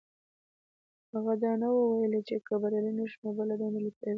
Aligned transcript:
هغه 1.13 1.33
دا 1.43 1.51
نه 1.61 1.67
وو 1.73 1.81
ويلي 1.91 2.21
چې 2.27 2.35
که 2.45 2.53
بريالی 2.61 2.91
نه 2.99 3.03
شو 3.11 3.17
نو 3.23 3.29
بله 3.37 3.53
دنده 3.59 3.79
لټوي. 3.85 4.09